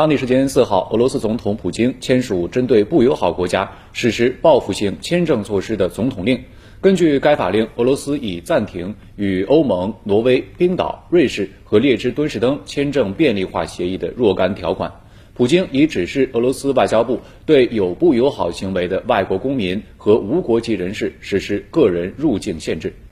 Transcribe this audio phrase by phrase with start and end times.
[0.00, 6.42] 当地时间四号俄罗斯总统普京签署针对不友好国家实施报复性签证措施的总统令。
[6.80, 14.90] 根据该法令俄罗斯已暂停与欧盟挪威冰岛瑞士和列支敦士登签证便利化协议的若干条款。
[15.34, 22.94] 普京已指示俄罗斯外交部对有不友好行为的外国公民和无国籍人士实施个人入境限制。